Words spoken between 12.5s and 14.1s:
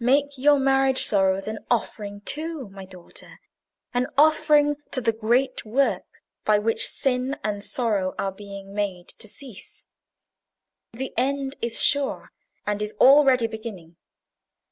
and is already beginning.